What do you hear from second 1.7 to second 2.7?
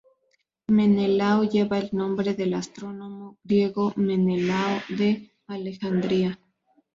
el nombre del